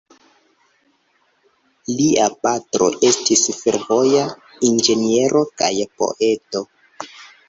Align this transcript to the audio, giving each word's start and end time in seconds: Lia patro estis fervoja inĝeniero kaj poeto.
Lia 1.99 2.23
patro 2.45 2.87
estis 3.09 3.43
fervoja 3.57 4.23
inĝeniero 4.71 5.43
kaj 5.61 5.71
poeto. 6.01 6.63